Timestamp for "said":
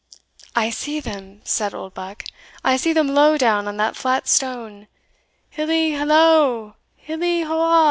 1.43-1.75